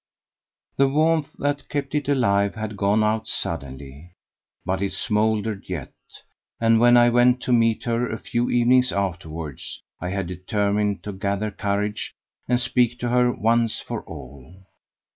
[0.77, 4.13] The warmth that kept it alive had gone out suddenly.
[4.65, 5.93] But it smouldered yet,
[6.59, 11.13] and when I went to meet her a few evenings afterwards I had determined to
[11.13, 12.15] gather courage
[12.47, 14.63] and speak to her once for all.